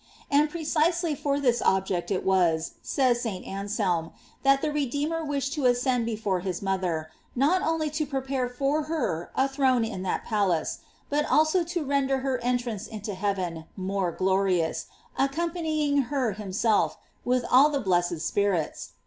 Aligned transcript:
* 0.15 0.31
And 0.31 0.49
precisely 0.49 1.13
for 1.13 1.39
this 1.39 1.61
object 1.61 2.09
it 2.09 2.25
was, 2.25 2.73
says 2.81 3.21
St. 3.21 3.45
Anselm, 3.45 4.09
that 4.41 4.63
the 4.63 4.71
Redeemer 4.71 5.23
wished 5.23 5.53
to 5.53 5.67
ascend 5.67 6.07
before 6.07 6.39
his 6.39 6.59
mother, 6.59 7.11
not 7.35 7.61
only 7.61 7.87
to 7.91 8.07
prepare 8.07 8.49
for 8.49 8.85
her 8.85 9.29
a 9.35 9.47
throne 9.47 9.85
in 9.85 10.01
that 10.01 10.25
palace, 10.25 10.79
but 11.11 11.23
also 11.27 11.63
to 11.65 11.85
render 11.85 12.21
her 12.21 12.39
entrance 12.39 12.87
into 12.87 13.13
heaven 13.13 13.65
more 13.77 14.11
glorious, 14.11 14.87
accompanying 15.19 15.99
her 16.09 16.31
him 16.31 16.51
self, 16.51 16.97
with 17.23 17.45
all 17.51 17.69
the 17.69 17.79
blessed 17.79 18.21
spirits. 18.21 18.93